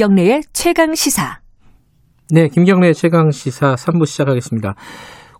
[0.00, 1.40] 김경래의 최강 시사.
[2.30, 4.74] 네, 김경래 최강 시사 3부 시작하겠습니다.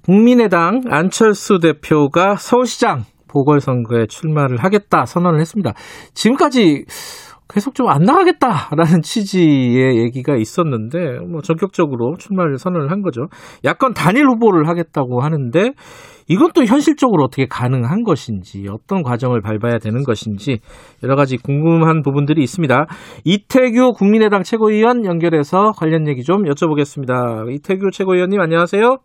[0.02, 5.72] 국민의당 안철수 대표가 서울시장 보궐선거에 출마를 하겠다 선언을 했습니다.
[6.12, 6.84] 지금까지
[7.52, 13.22] 계속 좀 안 나가겠다라는 취지의 얘기가 있었는데 뭐 전격적으로 출마를 선언을 한 거죠.
[13.64, 15.72] 야권 단일 후보를 하겠다고 하는데
[16.28, 20.60] 이건 또 현실적으로 어떻게 가능한 것인지 어떤 과정을 밟아야 되는 것인지
[21.02, 22.86] 여러 가지 궁금한 부분들이 있습니다.
[23.24, 27.52] 이태규 국민의당 최고위원 연결해서 관련 얘기 좀 여쭤보겠습니다.
[27.52, 28.98] 이태규 최고위원님 안녕하세요.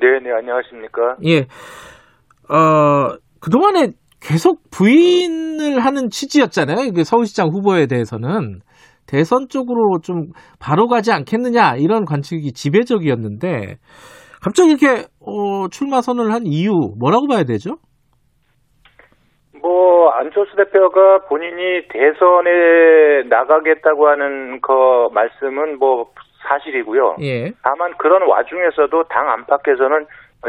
[0.00, 1.16] 네, 네, 안녕하십니까?
[1.26, 1.46] 예.
[2.52, 6.92] 어, 그동안에 계속 부인을 하는 취지였잖아요.
[6.94, 8.60] 그 서울시장 후보에 대해서는.
[9.06, 10.28] 대선 쪽으로 좀
[10.60, 13.76] 바로 가지 않겠느냐 이런 관측이 지배적이었는데
[14.42, 17.76] 갑자기 이렇게 어, 출마 선언을 한 이유 뭐라고 봐야 되죠?
[19.60, 24.72] 뭐 안철수 대표가 본인이 대선에 나가겠다고 하는 그
[25.12, 26.10] 말씀은 뭐
[26.48, 27.16] 사실이고요.
[27.22, 27.52] 예.
[27.62, 30.06] 다만 그런 와중에서도 당 안팎에서는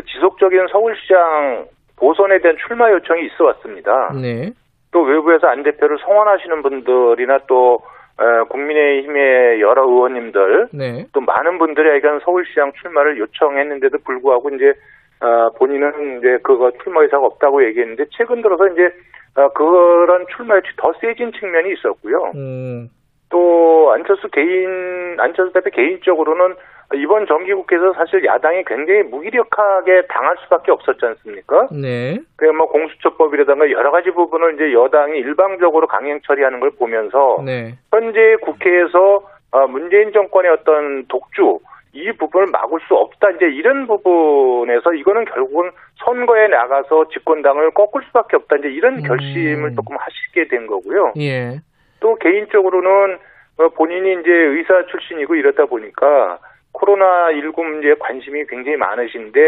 [0.07, 4.11] 지속적인 서울시장 보선에 대한 출마 요청이 있어 왔습니다.
[4.21, 4.51] 네.
[4.91, 7.79] 또 외부에서 안 대표를 성원하시는 분들이나 또
[8.17, 11.05] 어, 국민의힘의 여러 의원님들 네.
[11.13, 14.73] 또 많은 분들에게는 서울시장 출마를 요청했는데도 불구하고 이제
[15.19, 18.91] 어, 본인은 이제 그거 출마 의사가 없다고 얘기했는데 최근 들어서 이제
[19.35, 22.31] 어, 그런 출마 요청이 더 세진 측면이 있었고요.
[22.35, 22.89] 음.
[23.29, 26.55] 또 안철수 개인 안철수 대표 개인적으로는
[26.95, 31.67] 이번 정기국회에서 사실 야당이 굉장히 무기력하게 당할 수밖에 없었지 않습니까?
[31.71, 32.19] 네.
[32.37, 37.75] 그뭐 공수처법이라든가 여러 가지 부분을 이제 여당이 일방적으로 강행 처리하는 걸 보면서 네.
[37.91, 41.59] 현재 국회에서 어, 문재인 정권의 어떤 독주
[41.93, 45.69] 이 부분을 막을 수 없다 이제 이런 부분에서 이거는 결국은
[46.03, 49.03] 선거에 나가서 집권당을 꺾을 수밖에 없다 이제 이런 음.
[49.03, 51.13] 결심을 조금 하시게 된 거고요.
[51.19, 51.59] 예.
[51.99, 53.17] 또 개인적으로는
[53.59, 56.39] 어, 본인이 이제 의사 출신이고 이러다 보니까
[56.73, 59.39] 코로나 19 문제에 관심이 굉장히 많으신데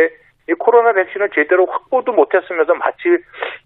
[0.48, 3.10] 이 코로나 백신을 제대로 확보도 못했으면서 마치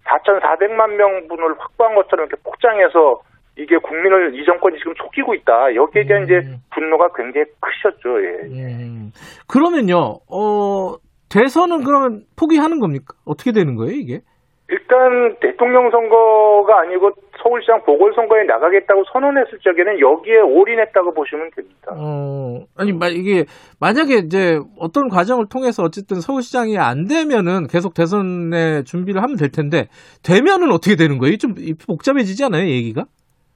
[0.06, 3.22] 4,400만 명분을 확보한 것처럼 이렇게 폭장해서
[3.58, 5.76] 이게 국민을 이 정권이 지금 속이고 있다.
[5.76, 6.26] 여기에 대한 음.
[6.26, 6.42] 이제
[6.74, 8.24] 분노가 굉장히 크셨죠.
[8.24, 8.28] 예.
[8.48, 9.12] 음.
[9.48, 10.20] 그러면요.
[10.32, 10.96] 어,
[11.30, 13.14] 대선은 그러면 포기하는 겁니까?
[13.26, 14.22] 어떻게 되는 거예요, 이게?
[14.70, 21.92] 일단 대통령 선거가 아니고 서울시장 보궐선거에 나가겠다고 선언했을 적에는 여기에 올인했다고 보시면 됩니다.
[21.98, 23.46] 어, 아니, 마, 이게,
[23.80, 29.88] 만약에 이제 어떤 과정을 통해서 어쨌든 서울시장이 안 되면은 계속 대선에 준비를 하면 될 텐데,
[30.24, 31.38] 되면은 어떻게 되는 거예요?
[31.38, 31.56] 좀
[31.88, 33.06] 복잡해지지 않아요, 얘기가?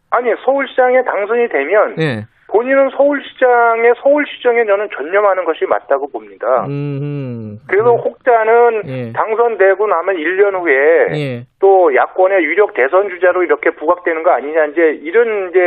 [0.09, 2.25] 아니 서울시장에 당선이 되면 예.
[2.53, 6.65] 본인은 서울시장에 서울시정에 저는 전념하는 것이 맞다고 봅니다.
[6.67, 7.57] 음.
[7.67, 9.11] 그래서 혹자는 예.
[9.11, 10.73] 당선되고 나면 1년 후에
[11.17, 11.43] 예.
[11.59, 15.59] 또 야권의 유력 대선 주자로 이렇게 부각되는 거 아니냐 이제 이런 이제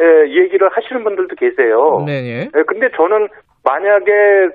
[0.00, 2.02] 에, 얘기를 하시는 분들도 계세요.
[2.06, 2.40] 네, 예.
[2.54, 3.28] 예, 근데 저는
[3.64, 4.48] 만약에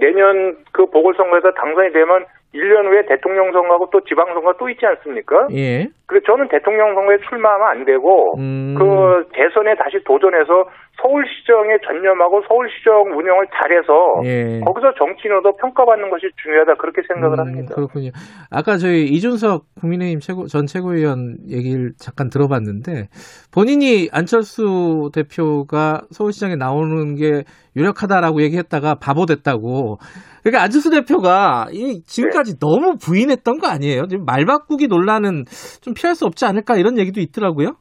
[0.00, 2.24] 내년 그 보궐선거에서 당선이 되면
[2.54, 5.48] 1년 후에 대통령 선거하고 또 지방선거 또 있지 않습니까?
[5.52, 5.88] 예.
[6.06, 8.76] 그래서 저는 대통령 선거에 출마하면 안 되고 음.
[8.78, 10.70] 그 대선에 다시 도전해서
[11.04, 14.60] 서울시정에 전념하고 서울시정 운영을 잘해서 예.
[14.60, 17.74] 거기서 정치인으로도 평가받는 것이 중요하다 그렇게 생각을 음, 합니다.
[17.74, 18.10] 그렇군요.
[18.50, 23.08] 아까 저희 이준석 국민의힘 최고, 전 최고위원 얘기를 잠깐 들어봤는데
[23.52, 27.44] 본인이 안철수 대표가 서울시장에 나오는 게
[27.76, 29.98] 유력하다라고 얘기했다가 바보 됐다고.
[30.42, 34.06] 그러니까 안철수 대표가 이 지금까지 너무 부인했던 거 아니에요?
[34.06, 35.44] 지금 말 바꾸기 논란은
[35.82, 37.76] 좀 피할 수 없지 않을까 이런 얘기도 있더라고요.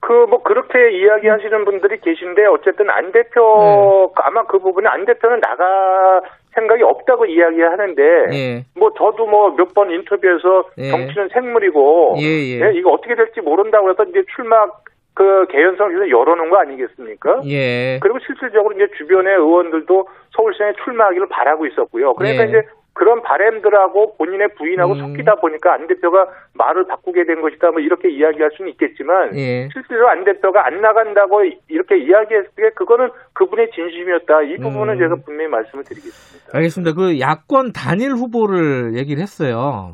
[0.00, 4.22] 그 뭐 그렇게 이야기하시는 분들이 계신데 어쨌든 안 대표 네.
[4.24, 6.20] 아마 그 부분에 안 대표는 나가
[6.54, 8.64] 생각이 없다고 이야기하는데 예.
[8.76, 10.90] 뭐 저도 뭐 몇 번 인터뷰에서 예.
[10.90, 12.72] 정치는 생물이고 예, 예.
[12.74, 14.66] 이거 어떻게 될지 모른다고 해서 이제 출마
[15.14, 17.40] 그 개연성에서 열어놓은 거 아니겠습니까?
[17.46, 17.98] 예.
[18.00, 22.14] 그리고 실질적으로 이제 주변의 의원들도 서울시장에 출마하기를 바라고 있었고요.
[22.14, 22.48] 그러니까 예.
[22.48, 22.62] 이제
[22.98, 24.98] 그런 바램들하고 본인의 부인하고 음.
[24.98, 27.70] 섞이다 보니까 안 대표가 말을 바꾸게 된 것이다.
[27.70, 29.68] 뭐 이렇게 이야기할 수는 있겠지만 예.
[29.72, 34.42] 실제로 안 대표가 안 나간다고 이렇게 이야기했을 때 그거는 그분의 진심이었다.
[34.42, 34.98] 이 부분은 음.
[34.98, 36.50] 제가 분명히 말씀을 드리겠습니다.
[36.52, 36.94] 알겠습니다.
[36.94, 39.92] 그 야권 단일 후보를 얘기를 했어요.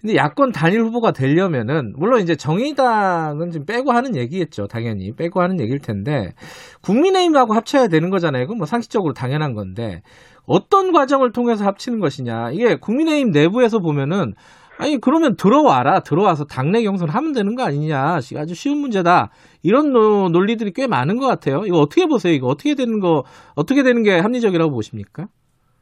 [0.00, 4.68] 근데 야권 단일 후보가 되려면은 물론 이제 정의당은 지금 빼고 하는 얘기겠죠.
[4.68, 6.30] 당연히 빼고 하는 얘기일 텐데
[6.82, 8.44] 국민의힘하고 합쳐야 되는 거잖아요.
[8.44, 10.00] 그건 뭐 상식적으로 당연한 건데
[10.48, 12.50] 어떤 과정을 통해서 합치는 것이냐.
[12.52, 14.34] 이게 국민의힘 내부에서 보면은
[14.80, 16.00] 아니 그러면 들어와라.
[16.00, 18.16] 들어와서 당내 경선 하면 되는 거 아니냐.
[18.36, 19.30] 아주 쉬운 문제다.
[19.62, 21.62] 이런 노- 논리들이 꽤 많은 것 같아요.
[21.66, 22.32] 이거 어떻게 보세요?
[22.32, 23.24] 이거 어떻게 되는 거
[23.56, 25.26] 어떻게 되는 게 합리적이라고 보십니까?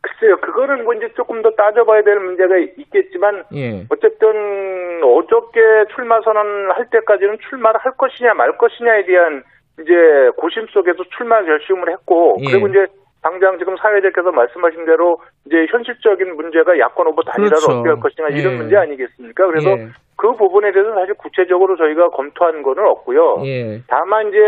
[0.00, 3.86] 글쎄요, 그거는 뭐 이제 조금 더 따져봐야 될 문제가 있겠지만 예.
[3.90, 5.60] 어쨌든 어저께
[5.94, 9.42] 출마 선언할 때까지는 출마를 할 것이냐 말 것이냐에 대한
[9.82, 9.92] 이제
[10.38, 12.50] 고심 속에서 출마 결심을 했고 예.
[12.52, 12.86] 그리고 이제
[13.26, 17.72] 당장 지금 사회자께서 말씀하신 대로 이제 현실적인 문제가 야권 후보 단일화를 그렇죠.
[17.72, 18.56] 어떻게 할 것이냐 이런 예.
[18.56, 19.46] 문제 아니겠습니까?
[19.46, 19.88] 그래서 예.
[20.16, 23.42] 그 부분에 대해서 사실 구체적으로 저희가 검토한 거는 없고요.
[23.44, 23.80] 예.
[23.88, 24.38] 다만 이제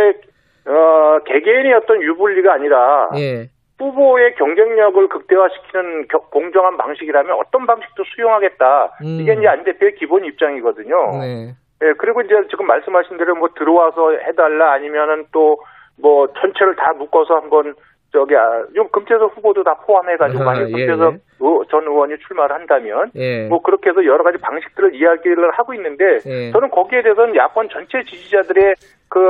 [0.68, 3.48] 어, 개개인의 어떤 유불리가 아니라 예.
[3.80, 8.96] 후보의 경쟁력을 극대화시키는 겨- 공정한 방식이라면 어떤 방식도 수용하겠다.
[9.02, 9.18] 음.
[9.20, 10.96] 이게 이제 안 대표의 기본 입장이거든요.
[11.20, 11.54] 네.
[11.82, 15.56] 예, 그리고 이제 지금 말씀하신 대로 뭐 들어와서 해달라 아니면은 또
[16.00, 17.74] 뭐 전체를 다 묶어서 한번
[18.12, 21.18] 저기 아, 좀 금태섭 후보도 다 포함해가지고 만약 예, 금태섭 예.
[21.40, 23.46] 의- 전 의원이 출마를 한다면 예.
[23.48, 26.50] 뭐 그렇게 해서 여러 가지 방식들을 이야기를 하고 있는데 예.
[26.52, 28.74] 저는 거기에 대해서는 야권 전체 지지자들의
[29.10, 29.20] 그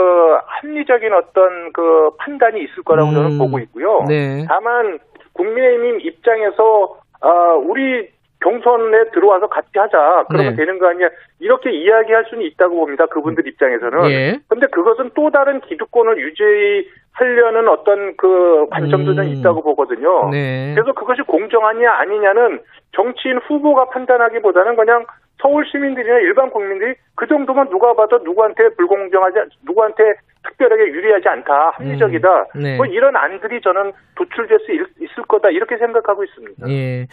[0.47, 3.39] 합리적인 어떤 그 판단이 있을 거라고 저는 음.
[3.39, 4.05] 보고 있고요.
[4.09, 4.45] 네.
[4.49, 4.99] 다만
[5.35, 8.09] 국민의힘 입장에서 아 우리
[8.41, 10.57] 경선에 들어와서 같이 하자 그러면 네.
[10.57, 11.09] 되는 거 아니야
[11.41, 14.39] 이렇게 이야기할 수는 있다고 봅니다 그분들 입장에서는 예.
[14.49, 19.29] 근데 그것은 또 다른 기득권을 유지하려는 어떤 그 관점도 좀 음.
[19.33, 20.73] 있다고 보거든요 네.
[20.75, 22.61] 그래서 그것이 공정하냐 아니냐는
[22.93, 25.05] 정치인 후보가 판단하기보다는 그냥
[25.41, 29.37] 서울 시민들이나 일반 국민들이 그 정도면 누가 봐도 누구한테 불공정하지
[29.67, 30.03] 누구한테
[30.45, 32.77] 특별하게 유리하지 않다 합리적이다 음, 네.
[32.77, 36.69] 뭐 이런 안들이 저는 도출될 수 있- 있을 거다 이렇게 생각하고 있습니다.
[36.71, 37.07] 예.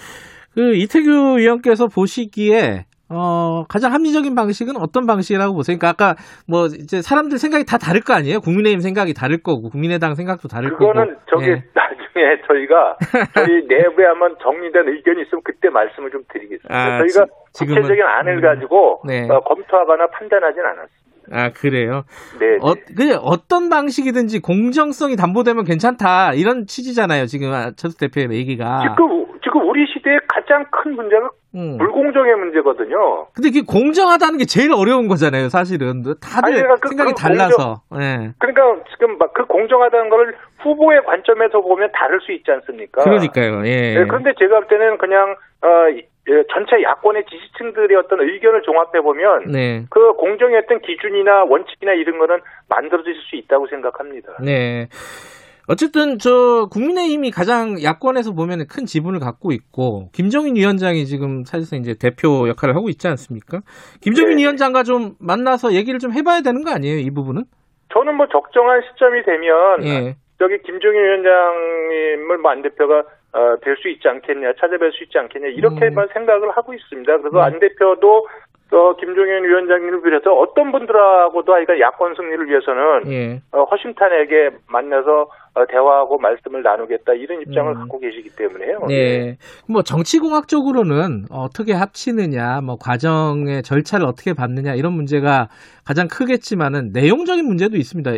[0.55, 5.77] 그 이태규 의원께서 보시기에 어, 가장 합리적인 방식은 어떤 방식이라고 보세요?
[5.77, 6.15] 그러니까 아까
[6.47, 8.39] 뭐 이제 사람들 생각이 다 다를 거 아니에요?
[8.39, 11.19] 국민의힘 생각이 다를 거고 국민의당 생각도 다를 그거는 거고.
[11.29, 11.63] 저기 예.
[11.75, 12.97] 나중에 저희가
[13.35, 16.73] 저희 내부에 한번 정리된 의견이 있으면 그때 말씀을 좀 드리겠습니다.
[16.73, 18.41] 아, 저희가 지- 지금은- 구체적인 안을 음.
[18.41, 19.27] 가지고 네.
[19.29, 21.05] 어, 검토하거나 판단하진 않았습니다.
[21.31, 22.03] 아 그래요.
[22.39, 22.57] 네.
[22.61, 27.25] 어, 그 어떤 방식이든지 공정성이 담보되면 괜찮다 이런 취지잖아요.
[27.25, 28.79] 지금 최수 대표의 얘기가.
[28.81, 29.25] 지금
[29.55, 31.77] 지금 우리 시대의 가장 큰 문제가 음.
[31.77, 33.27] 불공정의 문제거든요.
[33.33, 35.47] 근데 이게 공정하다는 게 제일 어려운 거잖아요.
[35.47, 37.81] 사실은 다들 아니, 그러니까 그- 생각이 그 달라서.
[37.95, 38.31] 예.
[38.39, 43.03] 그러니까 지금 막 그 공정하다는 걸 후보의 관점에서 보면 다를 수 있지 않습니까?
[43.03, 43.65] 그러니까요.
[43.67, 43.95] 예.
[43.95, 49.01] 네, 그런데 제가 볼 때는 그냥 어, 이- 예, 전체 야권의 지지층들의 어떤 의견을 종합해
[49.01, 49.85] 보면 네.
[49.89, 54.33] 그 공정의 어떤 기준이나 원칙이나 이런 거는 만들어질 수 있다고 생각합니다.
[54.41, 54.87] 네.
[55.67, 61.95] 어쨌든 저 국민의힘이 가장 야권에서 보면 큰 지분을 갖고 있고 김정인 위원장이 지금 사실상 이제
[61.99, 63.61] 대표 역할을 하고 있지 않습니까?
[64.01, 64.43] 김정인 네.
[64.43, 66.97] 위원장과 좀 만나서 얘기를 좀 해봐야 되는 거 아니에요?
[66.99, 67.45] 이 부분은?
[67.93, 70.15] 저는 뭐 적정한 시점이 되면 예.
[70.37, 73.03] 저기 김종인 위원장님을 뭐 안 대표가
[73.35, 77.17] 어, 될 수 있지 않겠냐, 찾아뵐 수 있지 않겠냐 이렇게만 생각을 하고 있습니다.
[77.17, 77.41] 그래서 음.
[77.43, 78.27] 안 대표도
[78.71, 83.41] 어, 김종인 위원장님을 비롯해서 어떤 분들하고도 아이가 야권 승리를 위해서는 예.
[83.51, 87.79] 어, 허심탄회하게 만나서 어, 대화하고 말씀을 나누겠다 이런 입장을 음.
[87.79, 88.79] 갖고 계시기 때문에요.
[88.87, 89.37] 네.
[89.69, 95.47] 뭐 정치공학적으로는 어떻게 합치느냐, 뭐 과정의 절차를 어떻게 받느냐 이런 문제가
[95.85, 98.11] 가장 크겠지만은 내용적인 문제도 있습니다.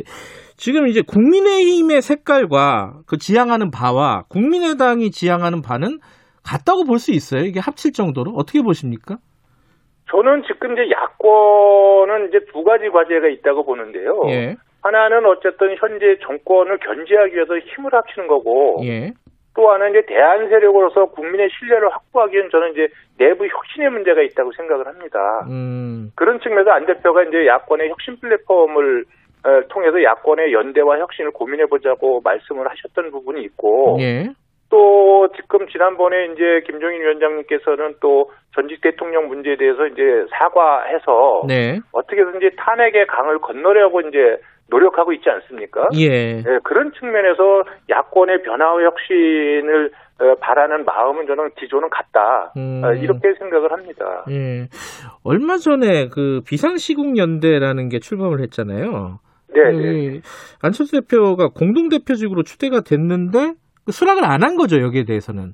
[0.56, 6.00] 지금 이제 국민의힘의 색깔과 그 지향하는 바와 국민의당이 지향하는 바는
[6.44, 7.42] 같다고 볼 수 있어요.
[7.42, 9.18] 이게 합칠 정도로 어떻게 보십니까?
[10.10, 14.22] 저는 지금 이제 야권은 이제 두 가지 과제가 있다고 보는데요.
[14.28, 14.56] 예.
[14.82, 19.12] 하나는 어쨌든 현재 정권을 견제하기 위해서 힘을 합치는 거고 예.
[19.56, 22.88] 또 하나는 이제 대안 세력으로서 국민의 신뢰를 확보하기엔 저는 이제
[23.18, 25.20] 내부 혁신의 문제가 있다고 생각을 합니다.
[25.50, 26.12] 음.
[26.16, 29.04] 그런 측면에서 안 대표가 이제 야권의 혁신 플랫폼을
[29.46, 34.30] 어, 통해서 야권의 연대와 혁신을 고민해 보자고 말씀을 하셨던 부분이 있고 예.
[34.70, 41.80] 또 지금 지난번에 이제 김종인 위원장님께서는 또 전직 대통령 문제에 대해서 이제 사과해서 네.
[41.92, 45.88] 어떻게든지 탄핵의 강을 건너려고 이제 노력하고 있지 않습니까?
[45.96, 46.40] 예.
[46.40, 52.52] 예, 그런 측면에서 야권의 변화와 혁신을 어, 바라는 마음은 저는 기조는 같다.
[52.58, 52.82] 음.
[52.84, 54.26] 어, 이렇게 생각을 합니다.
[54.30, 54.68] 예.
[55.24, 59.20] 얼마 전에 그 비상시국 연대라는 게 출범을 했잖아요.
[59.54, 59.72] 네, 네.
[59.72, 60.22] 그
[60.62, 63.54] 안철수 대표가 공동 대표직으로 추대가 됐는데 그
[63.92, 65.54] 수락을 안 한 거죠, 여기에 대해서는.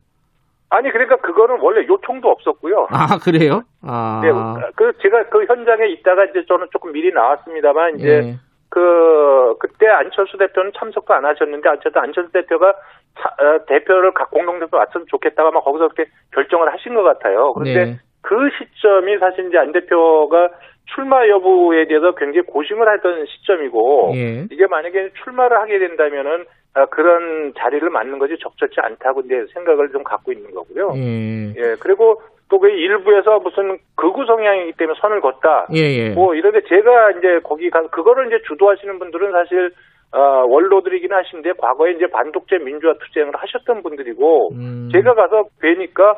[0.69, 2.87] 아니 그러니까 그거는 원래 요청도 없었고요.
[2.89, 3.61] 아, 그래요?
[3.83, 4.21] 아.
[4.23, 4.29] 네,
[4.75, 8.35] 그 제가 그 현장에 있다가 이제 저는 조금 미리 나왔습니다만 이제 예.
[8.69, 12.73] 그 그때 안철수 대표는 참석도 안 하셨는데 어쨌든 안철수 대표가
[13.19, 17.53] 차- 어, 대표를 각 공동대표 왔으면 좋겠다가 막 거기서 그렇게 결정을 하신 것 같아요.
[17.53, 17.99] 그런데 네.
[18.21, 20.49] 그 시점이 사실 이제 안 대표가
[20.85, 24.47] 출마 여부에 대해서 굉장히 고심을 하던 시점이고 예.
[24.51, 30.03] 이게 만약에 출마를 하게 된다면은 아, 그런 자리를 맡는 것이 적절치 않다고 이제 생각을 좀
[30.03, 30.93] 갖고 있는 거고요.
[30.95, 31.53] 예.
[31.55, 35.67] 예, 그리고 또 그 일부에서 무슨 극우 성향이기 때문에 선을 걷다.
[35.73, 36.09] 예, 예.
[36.11, 39.71] 뭐 이런데 제가 이제 거기 가 그거를 이제 주도하시는 분들은 사실
[40.11, 44.89] 어, 원로들이긴 하신데 과거에 이제 반독재 민주화 투쟁을 하셨던 분들이고 음.
[44.91, 46.15] 제가 가서 뵈니까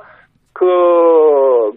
[0.53, 1.71] 그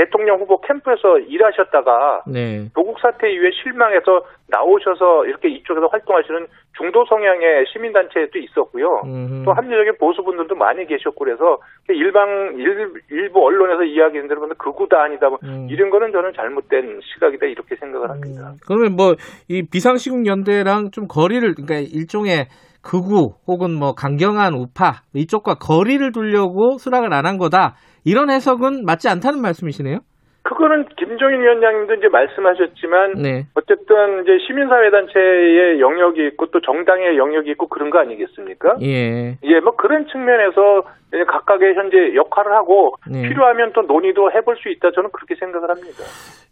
[0.00, 2.70] 대통령 후보 캠프에서 일하셨다가 네.
[2.74, 6.46] 조국 사태 이후에 실망해서 나오셔서 이렇게 이쪽에서 활동하시는
[6.78, 9.02] 중도 성향의 시민단체도 있었고요.
[9.04, 9.44] 음흠.
[9.44, 15.38] 또 합리적인 보수분들도 많이 계셨고 그래서 일방 일, 일부 언론에서 이야기하는 대로 극우다 아니다 뭐
[15.44, 15.68] 음.
[15.70, 18.50] 이런 거는 저는 잘못된 시각이다 이렇게 생각을 합니다.
[18.50, 19.14] 음, 그러면 뭐
[19.48, 22.46] 이 비상시국 연대랑 좀 거리를 그러니까 일종의
[22.82, 29.08] 극우 혹은 뭐 강경한 우파 이쪽과 거리를 두려고 수락을 안 한 거다 이런 해석은 맞지
[29.08, 29.98] 않다는 말씀이시네요.
[30.42, 33.46] 그거는 김종인 위원장님도 이제 말씀하셨지만 네.
[33.54, 38.76] 어쨌든 이제 시민사회단체의 영역이 있고 또 정당의 영역이 있고 그런 거 아니겠습니까?
[38.80, 39.36] 예.
[39.42, 40.82] 예, 뭐 그런 측면에서
[41.28, 43.28] 각각의 현재 역할을 하고 네.
[43.28, 46.04] 필요하면 또 논의도 해볼 수 있다 저는 그렇게 생각을 합니다.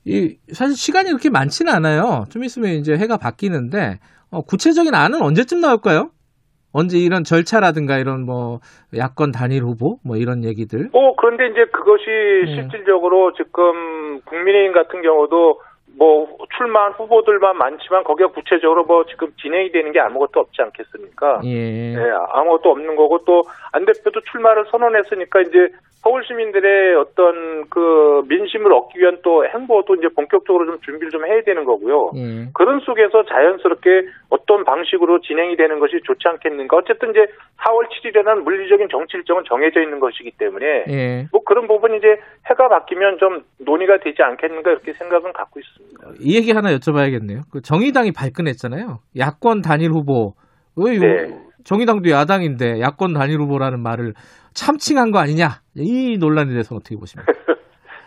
[0.05, 2.25] 이 사실 시간이 그렇게 많지는 않아요.
[2.31, 3.99] 좀 있으면 이제 해가 바뀌는데
[4.31, 6.11] 어, 구체적인 안은 언제쯤 나올까요?
[6.73, 8.61] 언제 이런 절차라든가 이런 뭐
[8.97, 10.91] 야권 단일 후보 뭐 이런 얘기들.
[10.93, 12.55] 뭐 그런데 이제 그것이 네.
[12.55, 15.61] 실질적으로 지금 국민의힘 같은 경우도
[15.99, 21.41] 뭐 출마한 후보들만 많지만 거기가 구체적으로 뭐 지금 진행이 되는 게 아무것도 없지 않겠습니까?
[21.45, 21.95] 예.
[21.95, 21.99] 예,
[22.33, 25.69] 아무것도 없는 거고 또 안 대표도 출마를 선언했으니까 이제
[26.01, 31.43] 서울 시민들의 어떤 그 민심을 얻기 위한 또 행보도 이제 본격적으로 좀 준비를 좀 해야
[31.43, 32.13] 되는 거고요.
[32.15, 32.47] 예.
[32.55, 36.77] 그런 속에서 자연스럽게 어떤 방식으로 진행이 되는 것이 좋지 않겠는가.
[36.77, 37.27] 어쨌든 이제
[37.59, 41.27] 4월 7일에는 물리적인 정치 일정은 정해져 있는 것이기 때문에 예.
[41.33, 42.17] 뭐 그런 부분이 이제
[42.49, 45.88] 해가 바뀌면 좀 논의가 되지 않겠는가 이렇게 생각은 갖고 있습니다.
[46.21, 47.43] 이 얘기 하나 여쭤봐야겠네요.
[47.51, 49.01] 그 정의당이 발끈했잖아요.
[49.17, 50.35] 야권 단일 후보.
[50.77, 51.39] 왜 네.
[51.65, 54.15] 정의당도 야당인데 야권 단일 후보라는 말을
[54.55, 55.61] 참칭한 거 아니냐?
[55.77, 57.33] 이 논란에 대해서 어떻게 보십니까?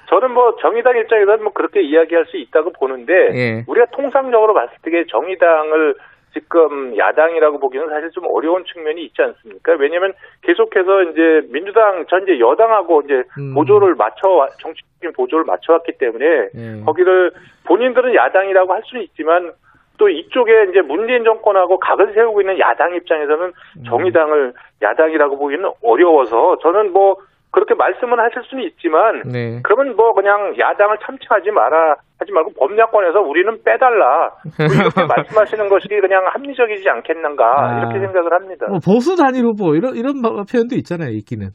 [0.09, 3.63] 저는 뭐 정의당 입장에서는 뭐 그렇게 이야기할 수 있다고 보는데 예.
[3.67, 5.95] 우리가 통상적으로 봤을 때 정의당을
[6.33, 9.73] 지금 야당이라고 보기는 사실 좀 어려운 측면이 있지 않습니까?
[9.73, 13.53] 왜냐하면 계속해서 이제 민주당 전제 여당하고 이제 음.
[13.53, 16.81] 보조를 맞춰 정치적인 보조를 맞춰왔기 때문에 예.
[16.85, 17.31] 거기를
[17.65, 19.51] 본인들은 야당이라고 할 수는 있지만
[19.97, 23.83] 또 이쪽에 이제 문재인 정권하고 각을 세우고 있는 야당 입장에서는 음.
[23.85, 27.17] 정의당을 야당이라고 보기는 어려워서 저는 뭐
[27.51, 29.59] 그렇게 말씀은 하실 수는 있지만 네.
[29.63, 35.87] 그러면 뭐 그냥 야당을 참칭하지 마라 하지 말고 법야권에서 우리는 빼달라 뭐 이렇게 말씀하시는 것이
[35.89, 37.79] 그냥 합리적이지 않겠는가 아.
[37.79, 38.67] 이렇게 생각을 합니다.
[38.69, 41.09] 뭐 보수 단일 후보 이런 이런 마- 표현도 있잖아요.
[41.11, 41.49] 있기는.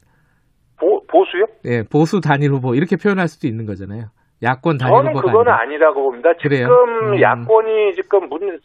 [0.79, 1.45] 보, 보수요?
[1.65, 4.13] 예, 보수 단일 후보 이렇게 표현할 수도 있는 거잖아요.
[4.43, 5.63] 야권 단일 저는 후보가 그거는 아니라.
[5.63, 6.29] 아니라고 봅니다.
[6.43, 6.69] 그래요?
[6.69, 7.23] 지금 음.
[7.23, 8.59] 야권이 지금 문,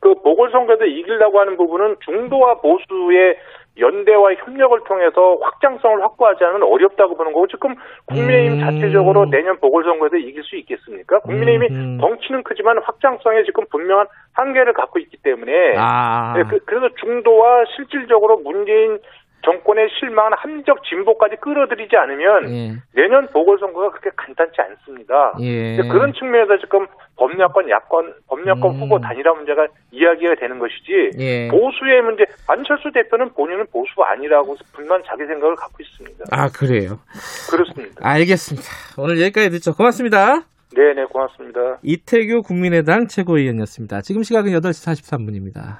[0.00, 3.36] 그 보궐선거에서 이기려고 하는 부분은 중도와 보수의
[3.78, 7.74] 연대와 협력을 통해서 확장성을 확보하지 않으면 어렵다고 보는 거고 지금
[8.06, 8.60] 국민의힘 음.
[8.60, 11.18] 자체적으로 내년 보궐선거에서 이길 수 있겠습니까?
[11.20, 11.98] 국민의힘이 음.
[11.98, 16.34] 덩치는 크지만 확장성에 지금 분명한 한계를 갖고 있기 때문에 아.
[16.36, 18.98] 네, 그, 래서 중도와 실질적으로 문재인
[19.44, 22.76] 정권의 실망한 합리적 진보까지 끌어들이지 않으면 예.
[22.94, 25.34] 내년 보궐선거가 그렇게 간단치 않습니다.
[25.40, 25.76] 예.
[25.88, 26.86] 그런 측면에서 지금
[27.16, 28.80] 법야권, 야권, 법야권 음.
[28.80, 31.48] 후보 단일화 문제가 이야기가 되는 것이지 예.
[31.48, 36.24] 보수의 문제 안철수 대표는 본인은 보수 아니라고 분명 자기 생각을 갖고 있습니다.
[36.32, 36.98] 아, 그래요.
[37.50, 38.00] 그렇습니다.
[38.02, 38.68] 알겠습니다.
[38.98, 39.74] 오늘 여기까지 듣죠.
[39.74, 40.44] 고맙습니다.
[40.74, 41.78] 네네 고맙습니다.
[41.82, 44.00] 이태규 국민의당 최고위원이었습니다.
[44.00, 45.78] 지금 시각은 8시 43분입니다.